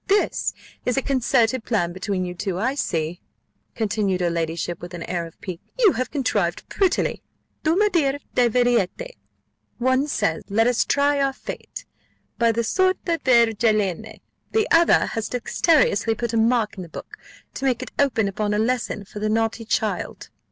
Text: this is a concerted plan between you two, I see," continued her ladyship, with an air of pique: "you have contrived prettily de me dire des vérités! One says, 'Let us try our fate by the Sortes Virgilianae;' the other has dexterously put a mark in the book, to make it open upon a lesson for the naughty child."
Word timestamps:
this 0.07 0.51
is 0.83 0.97
a 0.97 1.01
concerted 1.03 1.63
plan 1.63 1.93
between 1.93 2.25
you 2.25 2.33
two, 2.33 2.57
I 2.57 2.73
see," 2.73 3.21
continued 3.75 4.19
her 4.21 4.31
ladyship, 4.31 4.81
with 4.81 4.95
an 4.95 5.03
air 5.03 5.27
of 5.27 5.39
pique: 5.41 5.61
"you 5.77 5.91
have 5.91 6.09
contrived 6.09 6.67
prettily 6.69 7.21
de 7.61 7.75
me 7.75 7.87
dire 7.87 8.17
des 8.33 8.49
vérités! 8.49 9.11
One 9.77 10.07
says, 10.07 10.41
'Let 10.49 10.65
us 10.65 10.85
try 10.85 11.21
our 11.21 11.33
fate 11.33 11.85
by 12.39 12.51
the 12.51 12.63
Sortes 12.63 12.97
Virgilianae;' 13.23 14.21
the 14.53 14.67
other 14.71 15.05
has 15.05 15.29
dexterously 15.29 16.15
put 16.15 16.33
a 16.33 16.37
mark 16.37 16.77
in 16.77 16.81
the 16.81 16.89
book, 16.89 17.15
to 17.53 17.65
make 17.65 17.83
it 17.83 17.91
open 17.99 18.27
upon 18.27 18.55
a 18.55 18.57
lesson 18.57 19.05
for 19.05 19.19
the 19.19 19.29
naughty 19.29 19.65
child." 19.65 20.31